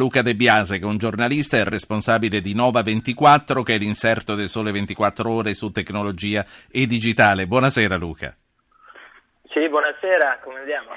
Luca 0.00 0.22
De 0.22 0.34
Biase, 0.34 0.78
che 0.78 0.84
è 0.84 0.88
un 0.88 0.96
giornalista 0.96 1.58
e 1.58 1.64
responsabile 1.64 2.40
di 2.40 2.54
Nova 2.54 2.80
24, 2.80 3.62
che 3.62 3.74
è 3.74 3.78
l'inserto 3.78 4.34
del 4.34 4.48
Sole 4.48 4.72
24 4.72 5.30
Ore 5.30 5.52
su 5.52 5.70
tecnologia 5.70 6.42
e 6.72 6.86
digitale. 6.86 7.46
Buonasera 7.46 7.96
Luca. 7.96 8.34
Sì, 9.50 9.68
buonasera, 9.68 10.38
come 10.42 10.60
andiamo? 10.60 10.92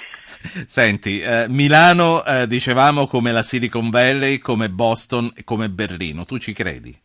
Senti, 0.65 1.19
eh, 1.19 1.47
Milano 1.49 2.23
eh, 2.23 2.47
dicevamo 2.47 3.05
come 3.05 3.33
la 3.33 3.43
Silicon 3.43 3.89
Valley, 3.89 4.37
come 4.37 4.69
Boston 4.69 5.33
e 5.35 5.43
come 5.43 5.69
Berlino, 5.69 6.23
tu 6.23 6.37
ci 6.37 6.53
credi? 6.53 6.97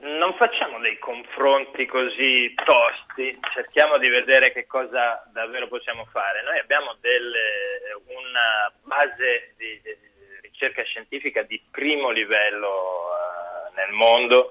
Non 0.00 0.34
facciamo 0.38 0.78
dei 0.78 0.97
confronti 1.08 1.86
così 1.86 2.52
tosti, 2.52 3.34
cerchiamo 3.54 3.96
di 3.96 4.10
vedere 4.10 4.52
che 4.52 4.66
cosa 4.66 5.24
davvero 5.32 5.66
possiamo 5.66 6.04
fare. 6.12 6.42
Noi 6.42 6.58
abbiamo 6.58 6.96
delle, 7.00 7.96
una 8.08 8.70
base 8.82 9.54
di, 9.56 9.80
ricerca 10.42 10.82
scientifica 10.82 11.40
di 11.44 11.58
primo 11.70 12.10
livello 12.10 12.68
uh, 12.68 13.74
nel 13.74 13.90
mondo 13.92 14.50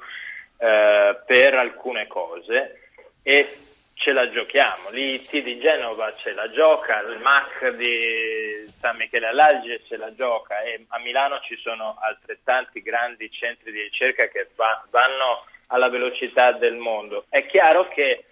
uh, 0.58 1.24
per 1.28 1.54
alcune 1.54 2.08
cose 2.08 2.90
e 3.22 3.58
ce 3.94 4.12
la 4.12 4.28
giochiamo. 4.28 4.90
L'IT 4.90 5.38
di 5.44 5.60
Genova 5.60 6.12
ce 6.16 6.34
la 6.34 6.50
gioca, 6.50 7.02
il 7.02 7.20
MAC 7.20 7.70
di 7.76 8.66
San 8.80 8.96
Michele 8.96 9.28
all'Alge 9.28 9.84
ce 9.88 9.96
la 9.96 10.12
gioca 10.16 10.60
e 10.62 10.84
a 10.88 10.98
Milano 11.02 11.40
ci 11.42 11.56
sono 11.58 12.00
altrettanti 12.02 12.82
grandi 12.82 13.30
centri 13.30 13.72
di 13.72 13.82
ricerca 13.84 14.26
che 14.28 14.50
va, 14.56 14.84
vanno 14.90 15.46
alla 15.68 15.90
velocità 15.90 16.52
del 16.52 16.76
mondo. 16.76 17.26
È 17.30 17.46
chiaro 17.46 17.88
che 17.88 18.24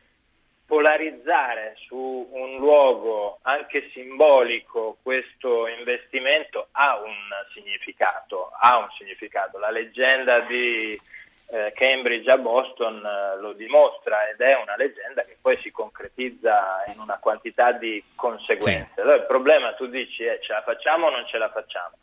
polarizzare 0.66 1.76
su 1.86 2.28
un 2.32 2.58
luogo 2.58 3.40
anche 3.44 3.90
simbolico 3.94 4.98
questo 5.04 5.68
investimento 5.68 6.70
ha 6.72 7.00
un 7.00 7.30
significato, 7.54 8.52
ha 8.60 8.78
un 8.78 8.88
significato. 8.98 9.60
La 9.60 9.70
leggenda 9.70 10.40
di 10.40 11.00
eh, 11.48 11.72
Cambridge 11.76 12.30
a 12.32 12.38
Boston 12.38 13.06
eh, 13.06 13.40
lo 13.40 13.54
dimostra 13.54 14.28
ed 14.28 14.42
è 14.42 14.56
una 14.56 14.76
leggenda 14.76 15.24
che 15.24 15.38
poi 15.40 15.58
si 15.58 15.70
concretizza 15.70 16.84
in 16.88 17.00
una 17.00 17.20
quantità 17.20 17.72
di 17.72 18.04
conseguenze. 18.16 18.92
Sì. 18.96 19.02
Allora 19.02 19.18
il 19.18 19.26
problema 19.28 19.74
tu 19.74 19.86
dici 19.86 20.24
è 20.24 20.40
ce 20.42 20.54
la 20.54 20.64
facciamo 20.64 21.08
o 21.08 21.10
non 21.12 21.28
ce 21.28 21.38
la 21.38 21.50
facciamo? 21.50 21.98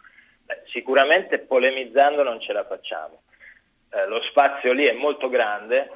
Beh, 0.45 0.63
sicuramente 0.67 1.41
polemizzando 1.41 2.23
non 2.23 2.41
ce 2.41 2.53
la 2.53 2.65
facciamo 2.65 3.23
eh, 3.93 4.07
lo 4.07 4.23
spazio 4.23 4.73
lì 4.73 4.87
è 4.87 4.93
molto 4.93 5.29
grande, 5.29 5.91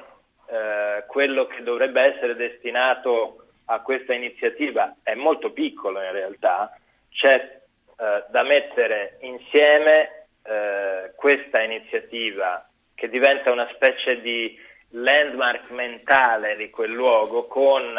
eh, 0.49 1.03
quello 1.07 1.47
che 1.47 1.63
dovrebbe 1.63 2.01
essere 2.01 2.35
destinato 2.35 3.45
a 3.65 3.81
questa 3.81 4.13
iniziativa 4.13 4.95
è 5.03 5.15
molto 5.15 5.51
piccolo 5.51 6.01
in 6.01 6.11
realtà, 6.11 6.77
c'è 7.09 7.35
eh, 7.35 8.23
da 8.29 8.43
mettere 8.43 9.17
insieme 9.21 10.27
eh, 10.43 11.11
questa 11.15 11.61
iniziativa 11.61 12.67
che 12.93 13.09
diventa 13.09 13.51
una 13.51 13.67
specie 13.73 14.21
di 14.21 14.57
landmark 14.91 15.69
mentale 15.71 16.55
di 16.55 16.69
quel 16.69 16.91
luogo 16.91 17.45
con 17.45 17.95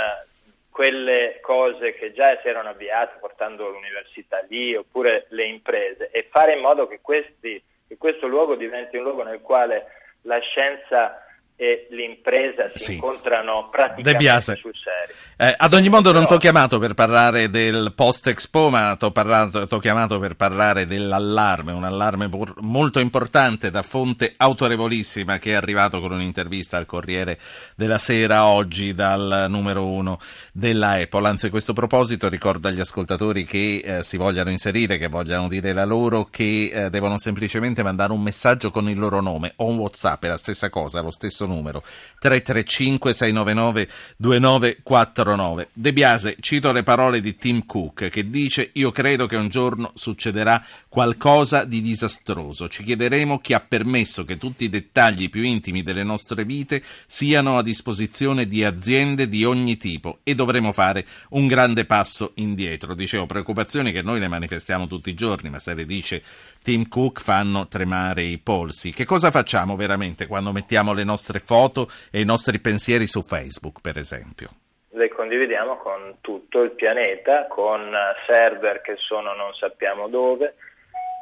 quelle 0.70 1.38
cose 1.42 1.92
che 1.94 2.12
già 2.12 2.38
si 2.41 2.48
erano 2.48 2.70
avviate 2.70 3.19
portando 3.19 3.69
l'università 3.69 4.44
lì 4.48 4.74
oppure 4.74 5.26
le 5.30 5.44
imprese 5.44 6.08
e 6.10 6.28
fare 6.30 6.54
in 6.54 6.60
modo 6.60 6.86
che 6.86 7.00
questi 7.02 7.60
questo 7.98 8.27
luogo 8.27 8.54
diventi 8.54 8.96
un 8.96 9.02
luogo 9.02 9.22
nel 9.22 9.41
quale 9.42 9.86
la 10.22 10.38
scienza 10.38 11.22
e 11.60 11.88
l'impresa 11.90 12.70
si 12.72 12.78
sì. 12.78 12.92
incontrano 12.94 13.68
praticamente 13.68 14.54
sul 14.54 14.72
serio. 14.74 15.16
Eh, 15.36 15.52
ad 15.56 15.72
ogni 15.72 15.88
modo 15.88 16.12
non 16.12 16.24
ti 16.24 16.32
ho 16.32 16.38
chiamato 16.38 16.78
per 16.78 16.94
parlare 16.94 17.50
del 17.50 17.92
post-expo, 17.96 18.70
ma 18.70 18.94
ti 18.96 19.04
ho 19.04 19.78
chiamato 19.80 20.20
per 20.20 20.36
parlare 20.36 20.86
dell'allarme, 20.86 21.72
un 21.72 21.82
allarme 21.82 22.30
molto 22.60 23.00
importante 23.00 23.70
da 23.70 23.82
fonte 23.82 24.34
autorevolissima 24.36 25.38
che 25.38 25.50
è 25.50 25.54
arrivato 25.54 26.00
con 26.00 26.12
un'intervista 26.12 26.76
al 26.76 26.86
Corriere 26.86 27.40
della 27.74 27.98
Sera 27.98 28.47
oggi 28.47 28.94
dal 28.94 29.47
numero 29.48 29.84
uno 29.84 30.18
della 30.52 30.91
Apple. 30.91 31.26
Anzi, 31.26 31.47
a 31.47 31.50
questo 31.50 31.72
proposito 31.72 32.28
ricordo 32.28 32.68
agli 32.68 32.80
ascoltatori 32.80 33.44
che 33.44 33.82
eh, 33.84 34.02
si 34.04 34.16
vogliano 34.16 34.50
inserire, 34.50 34.97
che 34.97 35.08
vogliano 35.08 35.48
dire 35.48 35.72
la 35.72 35.84
loro, 35.84 36.28
che 36.30 36.70
eh, 36.72 36.91
devono 36.91 37.18
semplicemente 37.18 37.82
mandare 37.82 38.12
un 38.12 38.22
messaggio 38.22 38.70
con 38.70 38.88
il 38.88 38.98
loro 38.98 39.20
nome 39.20 39.54
o 39.56 39.66
un 39.66 39.78
WhatsApp, 39.78 40.24
è 40.24 40.28
la 40.28 40.36
stessa 40.36 40.70
cosa, 40.70 41.00
lo 41.00 41.10
stesso 41.10 41.47
numero 41.48 41.82
335 42.20 43.12
699 43.12 43.88
2949. 44.16 45.69
De 45.72 45.92
Biase, 45.92 46.36
cito 46.38 46.70
le 46.70 46.84
parole 46.84 47.20
di 47.20 47.34
Tim 47.36 47.66
Cook 47.66 48.09
che 48.09 48.31
dice 48.31 48.70
io 48.75 48.91
credo 48.92 49.26
che 49.26 49.36
un 49.36 49.48
giorno 49.48 49.91
succederà 49.94 50.64
qualcosa 50.88 51.64
di 51.64 51.81
disastroso. 51.81 52.69
Ci 52.69 52.84
chiederemo 52.84 53.38
chi 53.38 53.54
ha 53.54 53.60
permesso 53.60 54.25
che 54.25 54.36
tutti 54.36 54.64
i 54.64 54.69
dettagli 54.69 55.31
più 55.31 55.42
intimi 55.42 55.82
delle 55.82 56.04
nostre 56.04 56.44
vite 56.44 56.82
siano 57.06 57.59
a 57.59 57.62
disposizione 57.62 58.47
di 58.47 58.65
aziende 58.65 59.28
di 59.28 59.44
ogni 59.44 59.76
tipo 59.76 60.19
e 60.22 60.34
dovremo 60.34 60.72
fare 60.72 61.06
un 61.30 61.47
grande 61.47 61.84
passo 61.84 62.32
indietro. 62.36 62.94
Dicevo, 62.94 63.26
preoccupazioni 63.26 63.92
che 63.92 64.03
noi 64.03 64.20
le 64.20 64.28
manifestiamo 64.28 64.86
tutti 64.86 65.10
i 65.10 65.15
giorni, 65.15 65.50
ma 65.50 65.59
se 65.59 65.75
le 65.75 65.84
dice 65.84 66.22
Tim 66.62 66.88
Cook 66.88 67.20
fanno 67.20 67.69
tremare 67.69 68.22
i 68.22 68.38
polsi. 68.38 68.92
Che 68.92 69.04
cosa 69.04 69.30
facciamo 69.30 69.76
veramente 69.76 70.26
quando 70.26 70.53
mettiamo 70.53 70.92
le 70.92 71.04
nostre 71.04 71.38
nostre 71.38 71.41
foto 71.41 71.88
e 72.10 72.21
i 72.21 72.25
nostri 72.25 72.60
pensieri 72.60 73.06
su 73.06 73.22
Facebook, 73.22 73.81
per 73.81 73.97
esempio? 73.97 74.49
Le 74.91 75.09
condividiamo 75.09 75.76
con 75.76 76.19
tutto 76.21 76.62
il 76.62 76.72
pianeta, 76.72 77.47
con 77.47 77.94
server 78.26 78.81
che 78.81 78.97
sono 78.97 79.34
non 79.34 79.54
sappiamo 79.54 80.09
dove, 80.09 80.56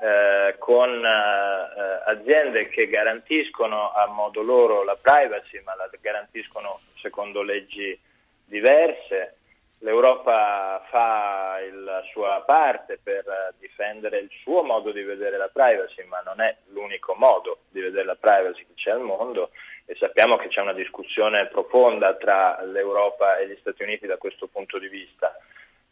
eh, 0.03 0.57
con 0.59 1.05
eh, 1.05 2.03
aziende 2.07 2.69
che 2.69 2.89
garantiscono 2.89 3.93
a 3.93 4.07
modo 4.07 4.43
loro 4.43 4.83
la 4.83 4.97
privacy, 5.01 5.61
ma 5.65 5.75
la 5.75 5.91
garantiscono 6.01 6.81
secondo 7.01 7.43
leggi 7.43 7.99
diverse. 8.45 9.35
L'Europa 9.81 10.83
fa 10.89 11.59
la 11.85 12.03
sua 12.11 12.43
parte 12.47 12.99
per 13.03 13.55
difendere 13.59 14.19
il 14.19 14.31
suo 14.43 14.63
modo 14.63 14.91
di 14.91 15.03
vedere 15.03 15.37
la 15.37 15.51
privacy, 15.53 16.03
ma 16.05 16.23
non 16.25 16.41
è 16.41 16.57
l'unico 16.69 17.15
modo 17.15 17.59
di 17.69 17.81
vedere 17.81 18.07
la 18.07 18.17
privacy 18.19 18.65
che 18.65 18.75
c'è 18.75 18.93
al 18.93 19.03
mondo 19.03 19.51
e 19.87 19.95
sappiamo 19.95 20.37
che 20.37 20.49
c'è 20.49 20.61
una 20.61 20.73
discussione 20.73 21.47
profonda 21.47 22.15
tra 22.17 22.61
l'Europa 22.65 23.39
e 23.39 23.49
gli 23.49 23.57
Stati 23.61 23.85
Uniti 23.85 24.07
da 24.07 24.17
questo 24.17 24.49
punto 24.49 24.79
di 24.79 24.89
vista. 24.89 25.39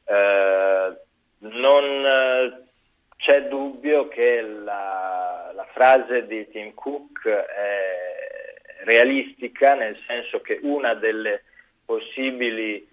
Eh, 0.05 0.93
non 1.39 1.85
eh, 1.85 2.63
c'è 3.17 3.43
dubbio 3.45 4.09
che 4.09 4.41
la, 4.43 5.53
la, 5.55 5.67
frase 5.73 6.27
di 6.27 6.49
Tim 6.51 6.75
Cook 6.75 7.29
è 7.29 8.55
realistica, 8.85 9.75
nel 9.75 9.97
senso 10.07 10.41
che 10.41 10.59
una 10.63 10.95
delle 10.95 11.45
possibili 11.85 12.87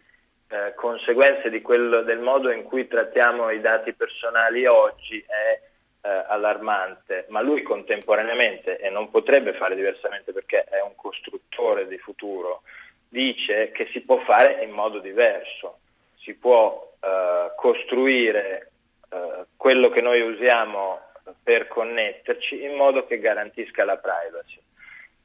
eh, 0.49 0.73
conseguenze 0.75 1.61
quel, 1.61 2.03
del 2.05 2.19
modo 2.19 2.51
in 2.51 2.63
cui 2.63 2.87
trattiamo 2.87 3.49
i 3.49 3.59
dati 3.59 3.93
personali 3.93 4.65
oggi 4.67 5.23
è 5.27 5.59
eh, 6.01 6.23
allarmante, 6.27 7.25
ma 7.29 7.41
lui 7.41 7.61
contemporaneamente, 7.61 8.77
e 8.77 8.89
non 8.89 9.09
potrebbe 9.09 9.53
fare 9.53 9.75
diversamente 9.75 10.31
perché 10.31 10.63
è 10.63 10.81
un 10.81 10.95
costruttore 10.95 11.87
di 11.87 11.97
futuro, 11.97 12.63
dice 13.07 13.71
che 13.71 13.89
si 13.91 14.01
può 14.01 14.19
fare 14.19 14.63
in 14.63 14.71
modo 14.71 14.99
diverso, 14.99 15.79
si 16.17 16.33
può 16.35 16.93
eh, 16.99 17.51
costruire 17.55 18.71
eh, 19.09 19.45
quello 19.55 19.89
che 19.89 20.01
noi 20.01 20.21
usiamo 20.21 20.99
per 21.43 21.67
connetterci 21.67 22.63
in 22.63 22.75
modo 22.75 23.05
che 23.05 23.19
garantisca 23.19 23.83
la 23.85 23.97
privacy. 23.97 24.59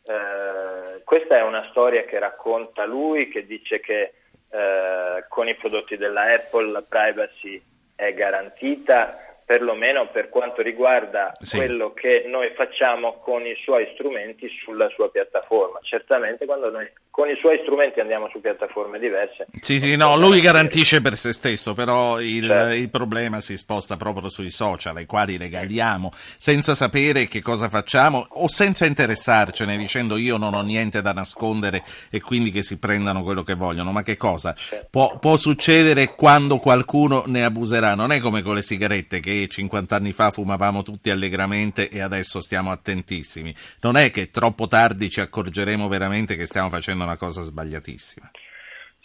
Eh, 0.03 1.03
questa 1.05 1.39
è 1.39 1.43
una 1.43 1.67
storia 1.71 2.05
che 2.05 2.19
racconta 2.19 2.85
lui, 2.85 3.29
che 3.29 3.47
dice 3.47 3.81
che 3.81 4.13
eh, 4.51 5.25
con 5.29 5.49
i 5.49 5.55
prodotti 5.55 5.97
della 5.97 6.33
Apple 6.33 6.71
la 6.71 6.83
privacy 6.83 7.63
è 7.95 8.13
garantita 8.15 9.36
perlomeno 9.47 10.11
per 10.11 10.29
quanto 10.29 10.61
riguarda 10.61 11.33
sì. 11.41 11.57
quello 11.57 11.95
che 11.95 12.25
noi 12.27 12.53
facciamo 12.55 13.19
con 13.21 13.47
i 13.47 13.55
suoi 13.63 13.89
strumenti 13.95 14.49
sulla 14.49 14.89
sua 14.89 15.09
piattaforma. 15.09 15.79
Certamente 15.83 16.45
quando 16.47 16.69
noi 16.69 16.91
con 17.17 17.31
i 17.31 17.37
suoi 17.41 17.59
strumenti 17.63 17.99
andiamo 17.99 18.29
su 18.31 18.43
piattaforme 18.43 18.99
diverse. 18.99 19.47
Sì, 19.61 19.81
sì, 19.81 19.97
no, 19.97 20.19
lui 20.19 20.39
garantisce 20.43 21.01
per 21.01 21.17
se 21.17 21.33
stesso, 21.33 21.73
però 21.73 22.21
il, 22.21 22.47
certo. 22.47 22.75
il, 22.75 22.91
problema 22.91 23.41
si 23.41 23.57
sposta 23.57 23.97
proprio 23.97 24.29
sui 24.29 24.51
social, 24.51 24.95
ai 24.97 25.07
quali 25.07 25.39
regaliamo, 25.39 26.11
senza 26.37 26.75
sapere 26.75 27.27
che 27.27 27.41
cosa 27.41 27.71
facciamo 27.71 28.27
o 28.29 28.49
senza 28.49 28.85
interessarcene, 28.85 29.79
dicendo 29.79 30.19
io 30.19 30.37
non 30.37 30.53
ho 30.53 30.61
niente 30.61 31.01
da 31.01 31.15
nascondere 31.15 31.83
e 32.11 32.21
quindi 32.21 32.51
che 32.51 32.63
si 32.63 32.79
prendano 32.79 33.23
quello 33.23 33.43
che 33.43 33.55
vogliono. 33.55 33.93
Ma 33.93 34.03
che 34.03 34.19
cosa? 34.19 34.53
Certo. 34.55 34.89
Può, 34.91 35.19
può 35.19 35.37
succedere 35.37 36.15
quando 36.15 36.59
qualcuno 36.59 37.25
ne 37.29 37.45
abuserà, 37.45 37.95
non 37.95 38.13
è 38.13 38.21
come 38.21 38.43
con 38.43 38.57
le 38.57 38.63
sigarette 38.63 39.21
che 39.21 39.49
50 39.49 39.97
anni 39.97 40.13
fa 40.13 40.31
fumavamo 40.33 40.83
tutti 40.83 41.09
allegramente 41.09 41.89
e 41.89 42.03
adesso 42.03 42.43
stiamo 42.43 42.71
attentissimi. 42.71 43.55
Non 43.81 43.97
è 43.97 44.11
che 44.11 44.29
troppo 44.29 44.67
tardi 44.67 45.09
ci 45.09 45.23
accorgeremo 45.23 45.89
veramente 45.89 46.37
che 46.37 46.45
stiamo 46.45 46.69
facendo 46.69 47.05
una 47.07 47.17
cosa 47.17 47.41
sbagliatissima. 47.43 48.31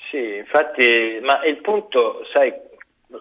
Sì, 0.10 0.36
infatti, 0.36 1.20
ma 1.22 1.42
il 1.44 1.62
punto, 1.62 2.26
sai, 2.34 2.54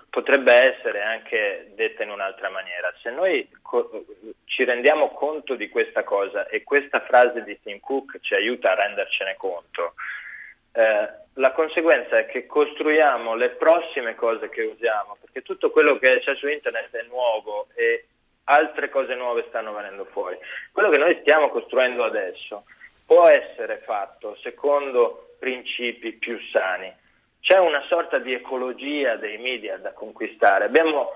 potrebbe 0.08 0.52
essere 0.52 1.02
anche 1.02 1.70
detta 1.74 2.02
in 2.02 2.10
un'altra 2.10 2.50
maniera. 2.50 2.92
Se 3.00 3.10
noi 3.10 3.48
co- 3.62 4.04
ci 4.44 4.64
rendiamo 4.64 5.10
conto 5.10 5.54
di 5.54 5.68
questa 5.68 6.02
cosa 6.02 6.46
e 6.48 6.62
questa 6.62 7.00
frase 7.00 7.44
di 7.44 7.58
Tim 7.62 7.80
Cook 7.80 8.18
ci 8.20 8.34
aiuta 8.34 8.72
a 8.72 8.74
rendercene 8.74 9.36
conto, 9.36 9.94
eh, 10.72 11.08
la 11.34 11.52
conseguenza 11.52 12.18
è 12.18 12.26
che 12.26 12.46
costruiamo 12.46 13.34
le 13.34 13.50
prossime 13.50 14.14
cose 14.14 14.48
che 14.48 14.62
usiamo, 14.62 15.16
perché 15.20 15.42
tutto 15.42 15.70
quello 15.70 15.98
che 15.98 16.20
c'è 16.20 16.34
su 16.36 16.48
internet 16.48 16.94
è 16.94 17.06
nuovo 17.08 17.68
e 17.74 18.06
altre 18.44 18.88
cose 18.88 19.14
nuove 19.14 19.44
stanno 19.48 19.72
venendo 19.72 20.04
fuori. 20.06 20.36
Quello 20.72 20.90
che 20.90 20.98
noi 20.98 21.16
stiamo 21.20 21.50
costruendo 21.50 22.04
adesso 22.04 22.64
può 23.10 23.26
essere 23.26 23.82
fatto 23.84 24.36
secondo 24.40 25.34
principi 25.40 26.12
più 26.12 26.38
sani. 26.52 26.94
C'è 27.40 27.58
una 27.58 27.82
sorta 27.88 28.18
di 28.20 28.32
ecologia 28.32 29.16
dei 29.16 29.36
media 29.38 29.78
da 29.78 29.92
conquistare. 29.92 30.66
Abbiamo 30.66 31.10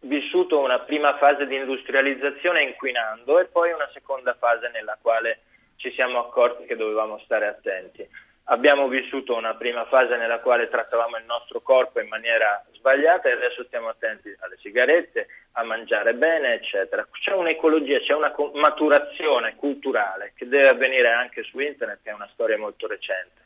vissuto 0.00 0.58
una 0.60 0.80
prima 0.80 1.16
fase 1.16 1.46
di 1.46 1.56
industrializzazione 1.56 2.64
inquinando 2.64 3.38
e 3.38 3.46
poi 3.46 3.72
una 3.72 3.88
seconda 3.94 4.34
fase 4.34 4.68
nella 4.68 4.98
quale 5.00 5.44
ci 5.76 5.90
siamo 5.92 6.18
accorti 6.18 6.66
che 6.66 6.76
dovevamo 6.76 7.18
stare 7.24 7.46
attenti. 7.46 8.06
Abbiamo 8.48 8.88
vissuto 8.88 9.34
una 9.34 9.54
prima 9.54 9.86
fase 9.86 10.16
nella 10.16 10.40
quale 10.40 10.68
trattavamo 10.68 11.16
il 11.16 11.24
nostro 11.24 11.60
corpo 11.60 12.00
in 12.00 12.08
maniera 12.08 12.62
sbagliata 12.72 13.28
e 13.28 13.32
adesso 13.32 13.64
stiamo 13.64 13.88
attenti 13.88 14.34
alle 14.40 14.58
sigarette, 14.60 15.28
a 15.52 15.62
mangiare 15.62 16.12
bene, 16.12 16.54
eccetera. 16.54 17.08
C'è 17.10 17.32
un'ecologia, 17.32 18.00
c'è 18.00 18.12
una 18.12 18.34
maturazione 18.52 19.56
culturale 19.56 20.32
che 20.36 20.46
deve 20.46 20.68
avvenire 20.68 21.10
anche 21.10 21.42
su 21.42 21.58
internet, 21.58 22.00
che 22.02 22.10
è 22.10 22.14
una 22.14 22.28
storia 22.32 22.58
molto 22.58 22.86
recente. 22.86 23.40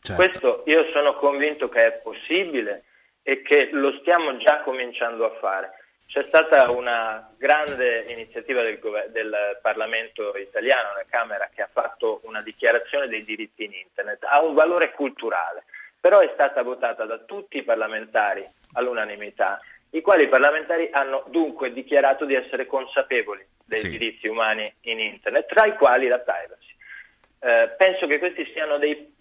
Certo. 0.00 0.14
Questo 0.14 0.62
io 0.66 0.86
sono 0.88 1.14
convinto 1.14 1.70
che 1.70 1.86
è 1.86 1.92
possibile 2.02 2.84
e 3.22 3.40
che 3.40 3.70
lo 3.72 3.92
stiamo 4.00 4.36
già 4.36 4.60
cominciando 4.60 5.24
a 5.24 5.38
fare. 5.38 5.83
C'è 6.06 6.24
stata 6.28 6.70
una 6.70 7.28
grande 7.36 8.04
iniziativa 8.08 8.62
del, 8.62 8.78
del, 9.10 9.58
Parlamento 9.60 10.36
italiano, 10.36 10.94
la 10.94 11.04
Camera, 11.08 11.50
che 11.52 11.62
ha 11.62 11.68
fatto 11.70 12.20
una 12.24 12.40
dichiarazione 12.40 13.08
dei 13.08 13.24
diritti 13.24 13.64
in 13.64 13.72
Internet. 13.72 14.24
Ha 14.24 14.40
un 14.42 14.54
valore 14.54 14.92
culturale, 14.92 15.64
però 16.00 16.20
è 16.20 16.30
stata 16.34 16.62
votata 16.62 17.04
da 17.04 17.18
tutti 17.18 17.56
i 17.56 17.64
parlamentari 17.64 18.48
all'unanimità, 18.74 19.60
i 19.90 20.00
quali 20.00 20.28
parlamentari 20.28 20.88
hanno 20.92 21.24
dunque 21.28 21.72
dichiarato 21.72 22.24
di 22.24 22.34
essere 22.34 22.66
consapevoli 22.66 23.44
dei 23.64 23.80
sì. 23.80 23.90
diritti 23.90 24.28
umani 24.28 24.72
in 24.82 25.00
Internet, 25.00 25.46
tra 25.46 25.66
i 25.66 25.74
quali 25.74 26.06
la 26.08 26.18
privacy. 26.18 26.74
Eh, 27.40 27.74
penso 27.76 28.06
che 28.06 28.18
questi 28.18 28.48
siano 28.52 28.78
dei 28.78 29.12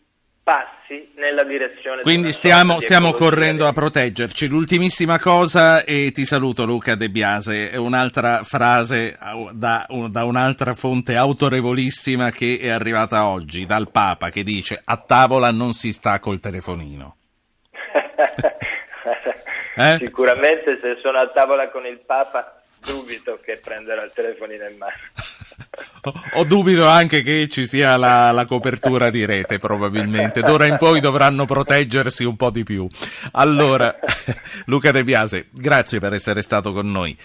passi 0.44 1.12
nella 1.16 1.44
direzione 1.44 2.02
quindi 2.02 2.34
stiamo, 2.34 2.82
stiamo 2.82 3.14
correndo 3.14 3.66
a 3.66 3.72
proteggerci. 3.72 4.48
L'ultimissima 4.48 5.18
cosa 5.18 5.84
e 5.84 6.12
ti 6.14 6.26
saluto 6.26 6.66
Luca 6.66 6.96
De 6.96 7.10
Biase 7.10 7.72
un'altra 7.76 8.44
frase 8.44 9.18
da, 9.52 9.88
da, 10.10 10.26
un'altra 10.26 10.76
fonte 10.76 11.16
autorevolissima 11.16 12.32
che 12.32 12.60
è 12.62 12.70
arrivata 12.70 13.28
oggi 13.28 13.66
dal 13.66 13.90
Papa 13.90 14.30
che 14.30 14.44
dice 14.44 14.82
a 14.84 14.98
tavola 14.98 15.52
non 15.52 15.74
si 15.74 15.94
sta 15.94 16.20
col 16.20 16.42
telefonino 16.42 17.16
eh? 19.78 19.98
sicuramente 20.00 20.78
se 20.82 20.98
sono 21.02 21.20
a 21.20 21.28
tavola 21.28 21.70
con 21.70 21.86
il 21.86 22.02
Papa 22.06 22.62
dubito 22.86 23.40
che 23.42 23.62
prenderà 23.64 24.04
il 24.04 24.12
telefonino 24.14 24.68
in 24.68 24.78
mano 24.78 24.94
ho 26.34 26.44
dubito 26.44 26.86
anche 26.86 27.22
che 27.22 27.48
ci 27.50 27.66
sia 27.66 27.96
la, 27.96 28.32
la, 28.32 28.46
copertura 28.46 29.10
di 29.10 29.26
rete, 29.26 29.58
probabilmente. 29.58 30.42
D'ora 30.42 30.66
in 30.66 30.76
poi 30.78 31.00
dovranno 31.00 31.46
proteggersi 31.46 32.26
un 32.26 32.36
po' 32.36 32.50
di 32.50 32.64
più. 32.64 32.88
Allora, 33.34 33.96
Luca 34.66 34.92
De 34.92 35.04
Biase, 35.04 35.48
grazie 35.52 36.00
per 36.00 36.14
essere 36.14 36.42
stato 36.42 36.74
con 36.74 36.92
noi. 36.92 37.16